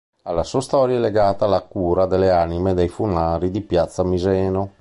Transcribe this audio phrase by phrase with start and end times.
[0.23, 4.71] Alla sua storia è legata la cura delle anime dei funari di piazza Miseno.